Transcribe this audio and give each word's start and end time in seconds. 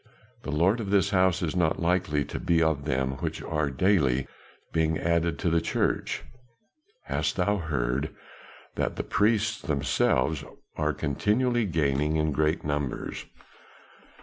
The 0.41 0.51
lord 0.51 0.79
of 0.79 0.89
this 0.89 1.11
house 1.11 1.43
is 1.43 1.55
not 1.55 1.79
likely 1.79 2.25
to 2.25 2.39
be 2.39 2.59
of 2.59 2.85
them 2.85 3.17
which 3.17 3.39
are 3.43 3.69
daily 3.69 4.25
being 4.73 4.97
added 4.97 5.37
to 5.37 5.49
the 5.51 5.61
church. 5.61 6.23
Hast 7.03 7.35
thou 7.35 7.57
heard 7.57 8.09
that 8.73 8.93
of 8.93 8.95
the 8.95 9.03
priests 9.03 9.61
themselves 9.61 10.41
we 10.43 10.49
are 10.75 10.93
continually 10.93 11.65
gaining 11.67 12.15
in 12.15 12.31
great 12.31 12.63
numbers? 12.63 13.27